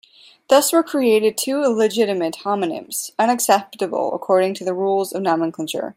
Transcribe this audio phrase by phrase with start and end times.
[0.49, 5.89] Thus were created two illegitimate homonyms, unacceptable according to the rules of nomenclature.